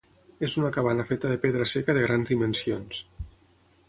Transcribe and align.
És 0.45 0.53
una 0.61 0.71
cabana 0.77 1.05
feta 1.09 1.29
de 1.33 1.37
pedra 1.45 1.67
seca 1.75 1.95
de 1.99 2.05
grans 2.07 2.33
dimensions. 2.35 3.03